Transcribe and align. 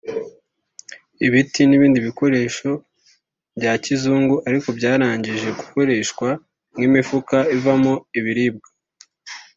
ibiti 1.25 1.61
n’ibindi 1.65 1.99
bikoresho 2.07 2.69
bya 3.57 3.73
kizungu 3.83 4.35
ariko 4.47 4.67
byarangije 4.77 5.47
gukoreshwa 5.59 6.29
nk’imifuka 6.75 7.37
ivamo 7.55 7.93
ibiribwa 8.19 8.69